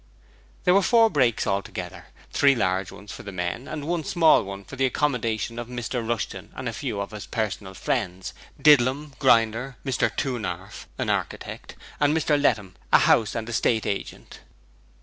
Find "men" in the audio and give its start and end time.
3.31-3.67